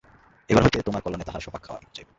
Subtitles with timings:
[0.49, 2.07] এবার হইতে তোমার কল্যাণে তাহার স্বপাক খাওয়া আমি ঘোচাইব।